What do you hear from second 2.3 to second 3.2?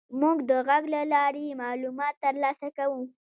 لاسه کوو.